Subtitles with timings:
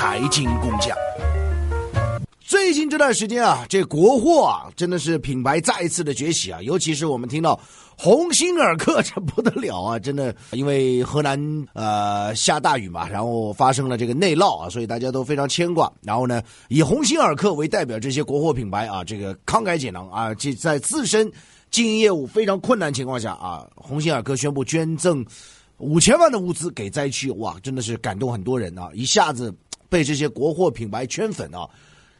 [0.00, 0.96] 财经工匠。
[2.38, 6.58] 最近这段时间啊，这国货啊，真的是品牌再一次的崛起啊！
[6.62, 7.60] 尤其是我们听到
[7.98, 9.98] 鸿星尔克，这不得了啊！
[9.98, 11.38] 真的，因为河南
[11.74, 15.92] 呃下大雨嘛，然后发生了这个内涝啊，所以大家都非常牵挂。
[16.00, 21.30] 然后呢，以鸿星尔克为代表这些国货品牌啊，这个慷慨解囊啊，这在自身
[21.70, 25.22] 经营业务非常困难情况下啊，鸿星尔克宣布捐赠
[25.76, 28.88] 五千万的物资给灾区，哇，真的是感动很多人啊！
[28.94, 29.54] 一下子
[29.90, 31.68] 被这些国货品牌圈粉啊！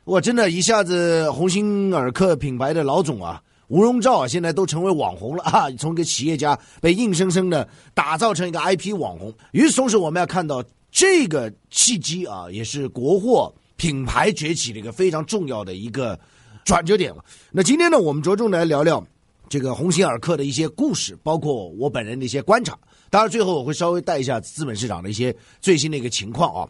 [0.05, 5.71] 我真的一下子，鸿星尔克品牌的老总啊，吴荣照啊，现在都成为网红了啊！
[5.79, 9.33] 从一个企业家被硬生生的打造成一个 IP 网红。
[9.53, 16.19] 与此同时，我们要看到这个契机啊，也是国货品牌崛起的一个非常重要的一个
[16.65, 17.25] 转折点了。
[17.53, 19.03] 那今天呢，我们着重来聊聊
[19.49, 22.77] 这个鸿星尔克的一些故事，包括我本人的一些观察。
[23.11, 26.69] 当然，最后我会稍微带一下资本市场的一些最新的一个情况啊。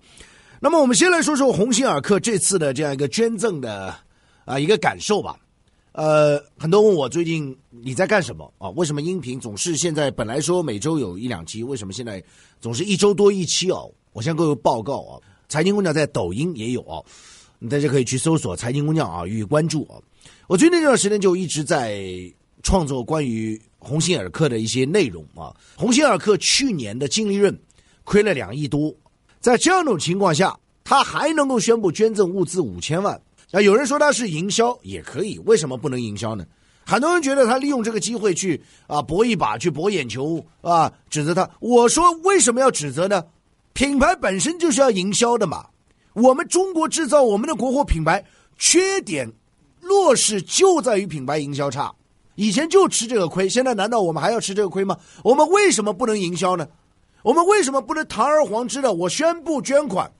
[0.62, 3.96] 那么我们先来说说鸿星尔克这次的这样一个捐赠的
[4.44, 5.34] 啊一个感受吧。
[5.92, 8.68] 呃，很多问我最近你在干什么啊？
[8.76, 12.22] 为什么音频总是现在本来说每周有一两期，为什么现在
[12.60, 13.90] 总是一周多一期哦？
[14.12, 15.16] 我向各位报告啊，
[15.48, 17.00] 财经工匠在抖音也有啊，
[17.70, 19.96] 大家可以去搜索财经工匠啊，予以关注啊。
[20.46, 22.04] 我最近这段时间就一直在
[22.62, 25.56] 创作关于鸿星尔克的一些内容啊。
[25.74, 27.58] 鸿星尔克去年的净利润
[28.04, 28.94] 亏了两亿多。
[29.40, 33.20] 在这种情况下，他还能够宣布捐赠物资五千万。
[33.50, 36.44] 那，有人说他是营销也可以，为什么不能营销呢？
[36.84, 41.48] 很多人觉得他利用这个机会去啊搏一把，去博眼球啊，指责他。
[41.60, 43.24] 我说为什么要指责呢？
[43.72, 45.66] 品牌本身就是要营销的嘛。
[46.12, 48.24] 我们中国制造，我们的国货品牌
[48.58, 49.32] 缺点
[49.80, 51.92] 弱势就在于品牌营销差。
[52.34, 54.96] 以前就吃这个亏，现在难道我们还要吃这个亏吗？
[55.22, 56.66] 我们为什么不能营销呢？
[57.22, 58.92] 我们为什么不能堂而皇之的？
[58.92, 60.10] 我宣布捐款，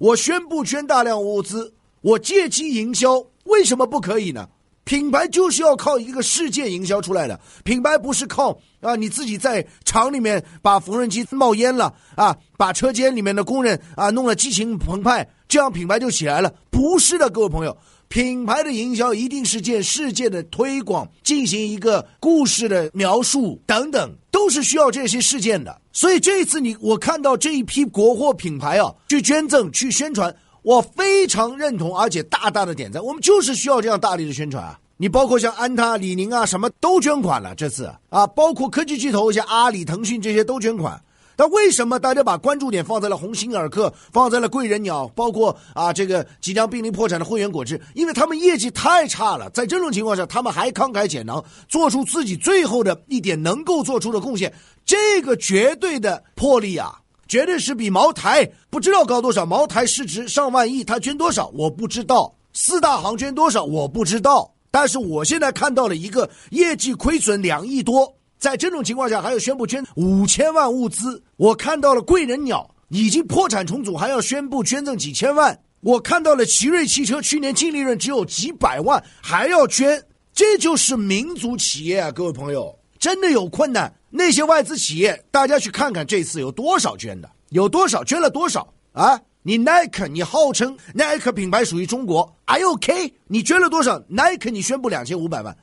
[0.00, 4.48] 我宣布捐大量物资，我借机营销，为什么不可以呢？
[4.84, 16.54] 品牌就是要靠一个事件营销出来的，品牌不是靠啊你自己在厂里面把缝纫机冒烟了啊，把车间里面的工人啊弄得激情澎湃，这样品牌就起来了？
[16.70, 17.76] 不是的，各位朋友，
[18.08, 25.80] 品牌的营销一定是件事件的推广，进行一个故事的描述等等，都是需要这些事件的。
[25.92, 33.02] 所以这一次你我看到这一批国货品牌啊，去捐赠、去宣传，我非常认同，而且大大的点赞。
[33.02, 34.78] 我们就是需要这样大力的宣传啊！
[34.98, 37.54] 你包括像安踏、李宁啊，什么都捐款了。
[37.54, 40.98] 这次啊，包括科技巨头像阿里、腾讯这些都捐款。
[41.36, 47.78] 但为什么大家把关注点放在了鸿星尔克，放在了贵人鸟，包括啊这个即将濒临破产的汇源果汁？
[47.94, 54.52] 因为他们业绩太差了，在这种情况下，他们还慷慨解囊，做出自己最后的一点能够做出的贡献，
[54.84, 59.44] 这个绝对的魄力啊，绝对是比茅台不知道高多少。
[59.44, 68.16] 茅台市值上万亿，他捐多少我不知道，四大行捐多少我不知道，但是我现在看到了一个业绩亏损两亿多。
[68.38, 71.22] 在这种情况下，还要宣布捐五千万物资。
[71.36, 75.58] 我看到了贵人鸟已经破产重组，还要宣布捐赠几千万。
[75.80, 80.02] 我看到了奇瑞汽车去年净利润只有几百万，还要捐，
[80.32, 82.10] 这就是民族企业啊！
[82.10, 83.94] 各位朋友，真的有困难。
[84.10, 89.20] 那些外资企业，大家去看看这次有多少捐的，有多少捐了多少啊？
[89.42, 93.14] 你耐克，你号称耐克品牌属于中国，I OK？
[93.28, 94.02] 你捐了多少？
[94.08, 95.56] 耐克，你宣布两千五百万，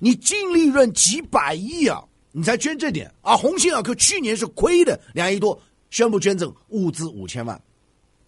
[0.00, 2.02] 你净利润几百亿啊！
[2.38, 3.34] 你才捐这点啊！
[3.34, 5.58] 鸿星尔克去年是亏的两亿多，
[5.88, 7.58] 宣布捐赠物资五千万。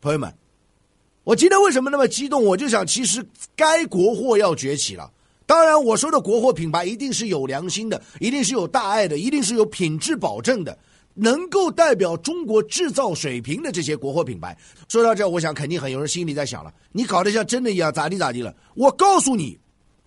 [0.01, 0.35] 朋友们，
[1.25, 2.43] 我今天为什么那么激动？
[2.43, 3.23] 我就想，其实
[3.55, 5.13] 该国货要崛起了。
[5.45, 10.79] 当然，我说的国货品牌一定是有良心的，一定是有大爱的，一定是有品质保证的，
[11.13, 14.57] 能够代表中国制造水平的这些国货品牌。
[14.89, 18.55] 说到这，我想肯定很有人心里在想了：你搞得像真的一样，咋地咋地了？
[18.75, 19.59] 我告诉你，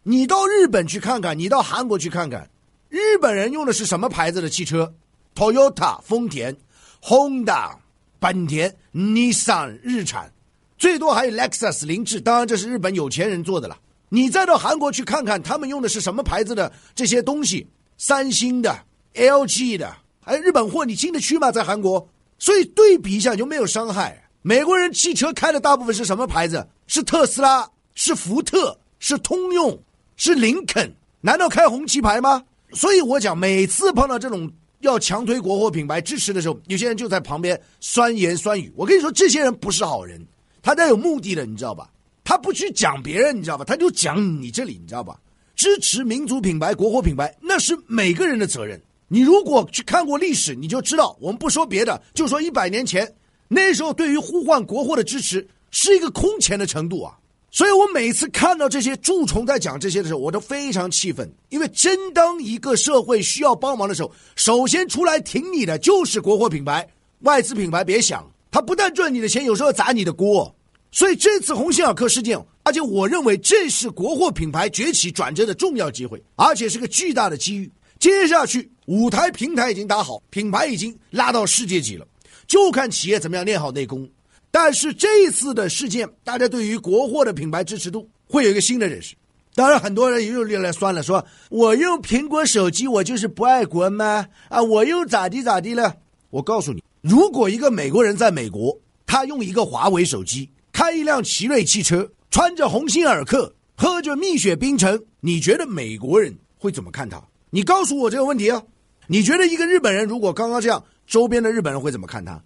[0.01, 2.49] 你到日本去看看，你到韩国去看看。
[2.91, 4.93] 日本人用的是什么牌子的汽车
[5.33, 6.53] ？Toyota 丰田
[7.01, 7.71] ，Honda
[8.19, 10.29] 本田，Nissan 日产，
[10.77, 12.19] 最多还有 Lexus 凌志。
[12.19, 13.79] 当然，这是日本有钱人做的了。
[14.09, 17.65] 你再到韩国去看看，他们用的是什么牌子的这些东西？
[17.97, 18.77] 三星的、
[19.13, 21.49] LG 的，还有日本货，你进得去吗？
[21.49, 22.05] 在韩国，
[22.39, 24.21] 所以对比一下就没有伤害。
[24.41, 26.67] 美国人汽车开的大部分是什么牌子？
[26.87, 29.81] 是特斯拉，是福特，是通用，
[30.17, 30.93] 是林肯？
[31.21, 32.43] 难道开红旗牌吗？
[32.73, 38.71] 所以我讲，每次碰到这种要强推国货品牌支持的时候，有些人就在旁边酸言酸语。
[38.75, 40.25] 我跟你说，这些人不是好人，
[40.61, 41.89] 他带有目的的，你知道吧？
[42.23, 43.65] 他不去讲别人，你知道吧？
[43.65, 45.19] 他就讲你这里，你知道吧？
[45.55, 48.81] 支持民族品牌、国货品牌，那是每个人的责任。
[49.07, 53.13] 你如果去看过历史，你就知道，我们不说别的，就说一百年前
[53.47, 57.17] 那时候对于呼唤国货的支持，是一个空前的程度啊！
[57.51, 61.29] 所以我每次看到这些蛀虫在讲这些的时候，我都非常气愤。
[61.49, 66.87] 因为真当一个社会需要帮忙的时候，首先出来挺你的就是国货品牌、
[67.19, 67.83] 外资品牌。
[67.83, 70.55] 别想，他不但赚你的钱，有时候砸你的锅。
[70.93, 77.69] 所以这次鸿星尔克事件，而且我认为这是国货品牌崛起转折的重要机会，而且是个巨大的机遇。
[77.99, 82.07] 接下去舞台平台已经打好，品牌已经拉到世界级了，
[82.47, 84.09] 就看企业怎么样练好内功。
[84.51, 89.15] 但是这次的事件，大家对于国货的品牌支持度会有一个新的认识。
[89.55, 94.27] 当然，很多人又又来酸了，说我用苹果手机，我就是不爱国吗？
[94.49, 95.95] 啊，我又咋地咋地了？
[96.29, 107.21] 我告诉你，如果一个美国人在美国，他用一个华为手机，开一辆奇瑞汽车，穿着鸿星尔克，喝着蜜雪冰城，你觉得美国人会怎么看他？
[107.49, 108.63] 你告诉我这个问题啊？
[109.07, 112.41] 你觉得一个日本人如果刚刚这样，周边的日本人会怎么看他？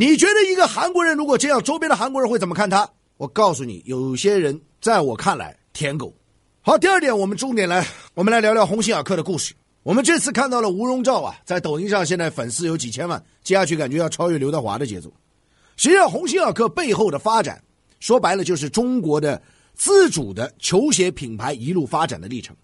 [0.00, 2.88] 你觉得一个韩国人如果这样，周边的韩国人会怎么看他？
[3.16, 6.14] 我告诉你，有些人在我看来舔狗。
[6.60, 7.84] 好，第二点，我们重点来，
[8.14, 9.52] 我们来聊聊鸿星尔克的故事。
[9.82, 15.12] 我们这次看到了吴荣照啊，在抖音上现在粉丝有几千万，接下去感觉要超越刘德华的节奏。
[15.76, 17.60] 实际上，鸿星尔克背后的发展，
[17.98, 19.42] 说白了就是中国的
[19.74, 22.54] 自主的球鞋品牌一路发展的历程。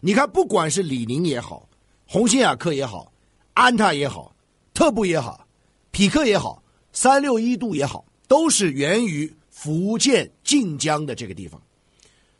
[0.00, 1.68] 你看，不管是李宁也好，
[2.06, 3.12] 鸿星尔克也好，
[3.52, 4.34] 安踏也好，
[4.72, 5.46] 特步也好。
[5.92, 6.59] 匹克也好，
[6.92, 11.60] 三六一度也好，都是源于福建晋江的这个地方，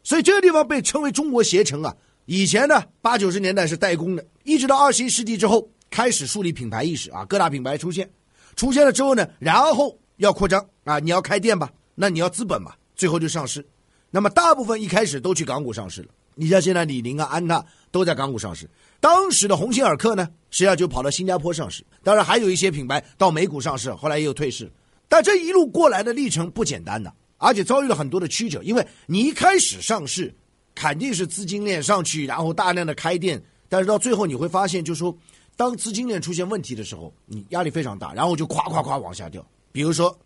[0.02, 1.96] 所以这个地方被称为中国鞋城啊。
[2.26, 8.08] 以前呢，八九十年代是代工的，一直到二十一世纪之后开始树立品牌意识啊，各大品牌出现，
[8.54, 13.66] 出现了之后呢，然后要扩张啊，你要开店吧，那你要资本嘛，最后就上市。
[14.10, 16.08] 那么大部分一开始都去港股上市了，
[16.40, 18.66] 你像现在李宁啊、安踏都在港股上市。
[18.98, 24.72] 当时的鸿星尔克呢，实际上就跑到新加坡上市，当然还有一些品牌到美股上市，后来也有退市。
[25.06, 28.62] 但这一路过来的历程不简单的，而且遭遇了很多的曲折。
[28.62, 30.34] 因为你一开始上市，
[30.74, 35.14] 肯定是资金链上去，然后大量的开店，但是到最后你会发现，就说，
[35.56, 39.46] 当资金链出现问题的时候，你压力非常大，然后就咵咵咵往下掉。
[39.72, 40.18] 比如说，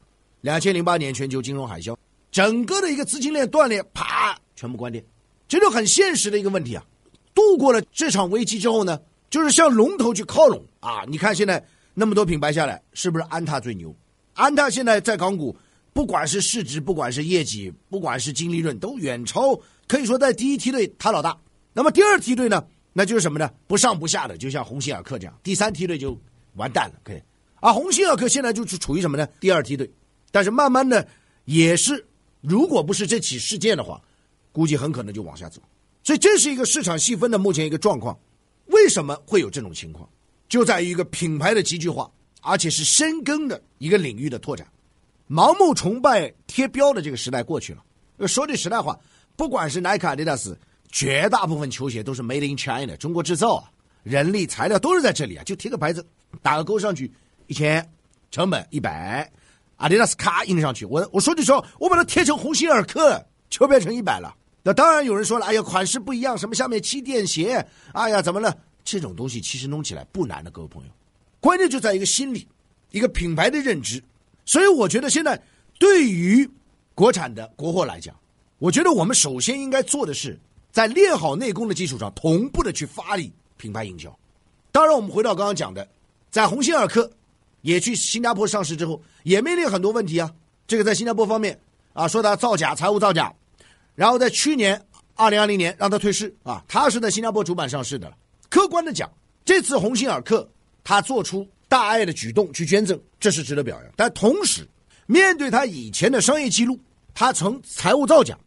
[0.42, 1.96] 两千零八年全球金融海啸，
[2.30, 5.04] 整个的一个资金链断裂，啪，全部关店，
[5.48, 6.84] 这就很现实的一个问题啊。
[7.34, 11.04] 度过了这场危机之后呢，就是向龙头去靠拢啊！
[11.08, 13.94] 你看现在那么多品牌下来，是不是安踏最牛？
[14.34, 15.56] 安踏现在在港股，
[15.92, 19.58] 不管是市值，不管是业绩，不管是净利润，都远超，
[19.88, 21.36] 可以说在第一梯队他老大。
[21.72, 23.50] 那么第二梯队呢，那就是什么呢？
[23.66, 25.36] 不上不下的，就像鸿星尔克这样。
[25.42, 26.16] 第三梯队就
[26.54, 27.20] 完蛋了，可以。
[27.60, 29.26] 而鸿星尔克现在就是处于什么呢？
[29.40, 29.90] 第二梯队，
[30.30, 31.06] 但是慢慢的
[31.46, 32.06] 也是，
[32.40, 34.00] 如果不是这起事件的话，
[34.54, 35.60] 估计很可能就往下走。
[36.02, 38.18] 所以这是一个市场细分的目前一个状况，
[38.66, 40.08] 为什么会有这种情况？
[40.48, 42.08] 就在于一个品牌的集聚化，
[42.42, 44.66] 而且是深耕的一个领域的拓展。
[45.28, 47.82] 盲目崇拜贴标的这个时代过去了。
[48.28, 48.96] 说句实在话，
[49.34, 50.56] 不管是耐克、阿迪达斯，
[50.92, 53.70] 绝大部分球鞋都是 Made in China，中国制造啊，
[54.02, 56.06] 人力材料都是在这里啊，就贴个牌子，
[56.42, 57.10] 打个勾上去，
[57.46, 57.90] 一千，
[58.30, 59.28] 成本一百，
[59.76, 60.84] 阿迪达斯咔印上去。
[60.84, 64.36] 我我说句实话，我把它贴成鸿星尔克，就变成一百了。
[64.66, 68.56] 那当然有人说了，哎呀，款式不一样，什么下面气垫鞋，哎呀，怎么了？
[68.82, 70.88] 这种东西其实弄起来不难的，各位朋友，
[71.38, 72.48] 关键就在一个心理，
[72.90, 74.02] 一个品牌的认知。
[74.46, 75.38] 所以我觉得现在
[75.78, 76.48] 对于
[76.94, 78.14] 国产的国货来讲，
[78.58, 80.38] 我觉得我们首先应该做的是，
[80.72, 84.18] 在练好内功的基础上，同步的去发力品牌营销。
[84.72, 85.86] 当然，我们回到刚刚讲的，
[86.30, 87.10] 在鸿星尔克
[87.60, 90.30] 也去新加坡上市之后，也面临很多问题啊。
[90.66, 91.60] 这个在新加坡方面
[91.92, 93.30] 啊，说他造假，财务造假。
[93.94, 94.80] 然后在去年
[95.14, 98.12] 二零二零年让他退市啊，他是在新加坡主板上市的。
[98.48, 99.10] 客观的讲，
[99.44, 100.48] 这次鸿星尔克
[100.82, 103.92] 他做出大爱的举动去捐赠，这是值得表扬。
[103.96, 104.68] 但同时，
[105.06, 106.78] 面对他以前的商业记录，
[107.14, 108.38] 他曾财务造假，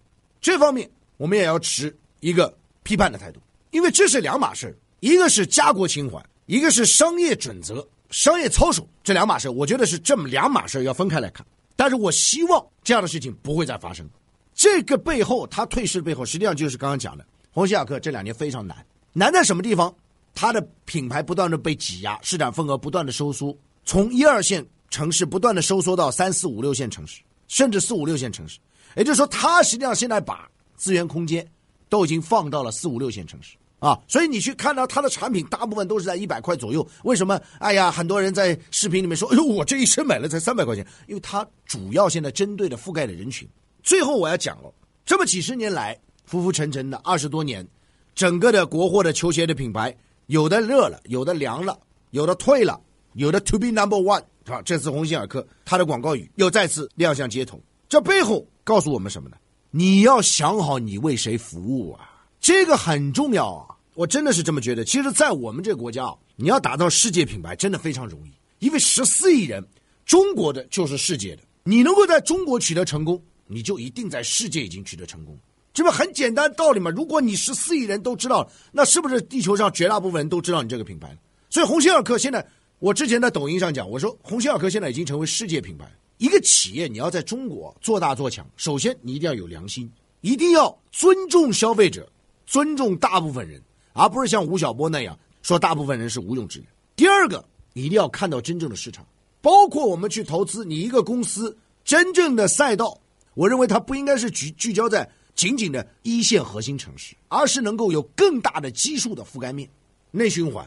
[0.41, 3.39] 这方面我们也要持一个批判的态度，
[3.71, 11.45] 因为这是两码事一个是家国情怀，一个是商业准则、商业操守，这两码事我觉得是这么两码事要分开来看。
[11.75, 14.09] 但是我希望这样的事情不会再发生。
[14.57, 18.75] 这个背后，他退市背后，实际上就是刚刚讲的，鸿星尔克这两年非常难，
[19.13, 19.93] 难在什么地方？
[20.33, 28.57] 它的品牌不断的被挤压，市场份额不断的收缩，从一二线城市不断的收缩到三四五六线城市，甚至四五六线城市。
[28.95, 31.47] 也就是说，它实际上现在把资源空间
[31.87, 33.99] 都已经放到了四五六线城市啊。
[34.07, 36.87] 所以你去看到它的产品，大部分都是在一百块左右。
[37.03, 37.39] 为什么？
[37.59, 43.47] 哎呀，很多人在视频里面说：“哎呦，我这一身买了才三百块钱。”因为它主要现在针对的覆盖的人群。
[43.87, 44.69] 最后我要讲了，
[45.05, 47.65] 这么几十年来浮浮沉沉的二十多年，
[48.13, 51.79] 整个的国货的球鞋的品牌，有的热了，有的凉了，
[52.11, 52.77] 有的退了，
[53.13, 54.61] 有的 to be number one 是吧？
[54.65, 59.37] 这次鸿星尔克它的广告语又再次亮相街头，这背后告诉我们什么呢？
[59.71, 62.09] 你要想好你为谁服务啊，
[62.41, 63.73] 这个很重要啊！
[63.93, 64.83] 我真的是这么觉得。
[64.83, 69.65] 其实，在我们这个国家啊，你要打造世界品牌，真的非常容易，因为十四亿人，
[70.05, 71.43] 中国的就是世界的。
[71.63, 75.37] 你能够在中国取得成功，你就一定在世界已经取得成功。
[75.73, 76.89] 这不很简单道理吗？
[76.89, 81.15] 如果你十四亿人都知道，那是不是地球上绝大部分人都知道你这个品牌？
[81.49, 82.45] 所以，鸿星尔克现在，
[82.79, 85.87] 我之前在抖音上讲，我说鸿星尔克现在已经成为世界品牌。
[86.17, 89.87] 一个企业你要在中国做大做强，首先你一定要有良心，
[90.21, 92.11] 一定要尊重消费者，
[92.47, 93.61] 尊重大部分人，
[93.93, 96.67] 而不是像吴晓波那样说大部分人是无用之人。
[96.95, 99.05] 第二个，你一定要看到真正的市场，
[99.41, 102.99] 包括我们去投资你一个公司真正的赛道，
[103.37, 109.69] 我认为它不应该是聚聚焦在仅仅的一线核心城市，而是能够有更大的基数的覆盖面，
[110.09, 110.65] 内循环。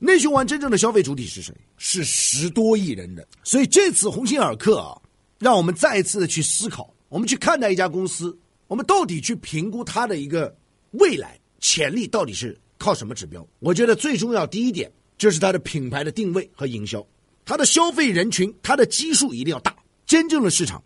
[0.00, 1.54] 内循环真正的消费主体是谁？
[1.76, 3.24] 是十多亿人的。
[3.44, 5.00] 所以这次鸿星尔克啊，
[5.38, 10.52] 让我们再一次的去思考，我们去看待一家公司，我们到底去评估它的一个
[10.90, 13.46] 未来潜力到底是靠什么指标？
[13.60, 17.06] 我觉得最重要第一点就是它的品牌的定位和营销，
[17.44, 19.72] 它的消费人群，它的基数一定要大。
[20.04, 20.82] 真正的市场，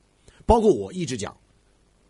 [0.46, 1.36] 包括我一直讲，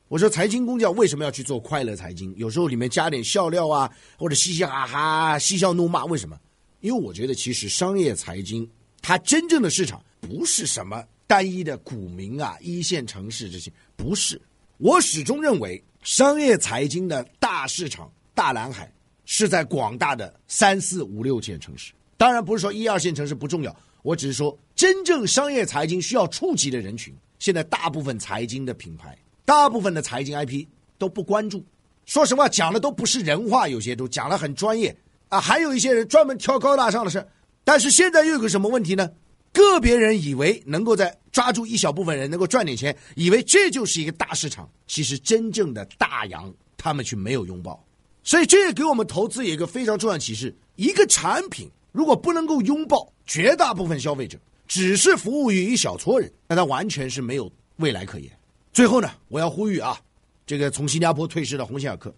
[0.09, 2.35] 我说财经工匠为什么要去做快乐财经？
[2.37, 6.39] 有时候里面加点笑料啊，或者嘻嘻哈哈、嬉笑怒骂，为什么？
[6.81, 8.69] 因为我觉得，其实商业财经
[9.01, 14.41] 它真正的市场不是什么单一的股民啊、一线城市这些，不是。
[14.79, 18.93] 我始终认为，商业财经的大市场、大蓝海
[19.25, 21.93] 是在广大的三四五六线城市。
[22.17, 30.65] 当然，不是说一二线城市不重要，我只是说，真正商业财经需要触及的人群，现在大部分财经的品牌、大部分的财经 IP
[30.97, 31.61] 都不关注。
[32.07, 34.97] 说实话，讲的都不是人话，有些都讲的很专业。
[35.29, 37.27] 啊，还有一些人专门挑高大上的事
[37.65, 39.11] 但是现在又有个什么问题呢？
[39.53, 44.71] 个别人以为能够在抓住一小部分人能够赚点钱，以为这就是一个大市场。
[44.87, 47.85] 其实真正的大洋，他们却没有拥抱。
[48.23, 54.39] 所以这也给我们投资有一个非常重要的启示：一个产品如果不能够拥抱绝大部分消费者，
[54.73, 58.33] 只是服务于一小撮人，那它完全是没有未来可言。
[58.73, 60.01] 最后呢，我要呼吁啊，
[60.47, 62.11] 这个从新加坡退市的鸿星尔克，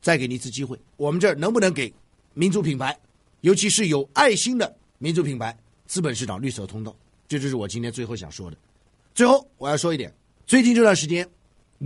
[0.00, 1.92] 再给你一次机会，我们这儿能不能给？
[2.34, 2.96] 民族品牌，
[3.40, 6.94] 尤其是有爱心的民族品牌，资本市场绿色通道，
[7.26, 8.56] 这就是我今天最后想说的。
[9.12, 10.14] 最后我要说一点，
[10.46, 11.28] 最近这段时间，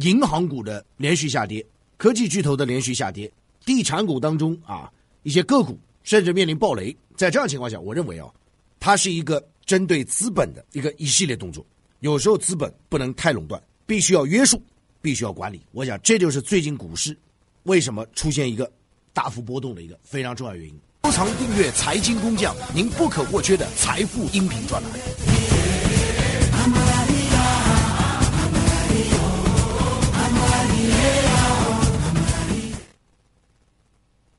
[0.02, 1.64] 银行股的连续下跌，
[1.96, 3.32] 科技巨头的连续下跌，
[3.64, 6.94] 地产股当中啊一些个股甚至面临暴雷。
[7.16, 8.30] 在这样情况下，我认为啊，
[8.78, 11.64] 它是一个针对资本的一个一系列动作。
[12.00, 14.62] 有时候资本不能太垄断，必须要约束，
[15.00, 15.60] 必须要管理。
[15.72, 17.16] 我想这就是最近股市
[17.64, 18.70] 为什么出现一个。
[19.12, 20.80] 大幅波动的一个非常重要原因。
[21.02, 25.59] 收藏订阅财经工匠，您不可或缺的财富音频专栏。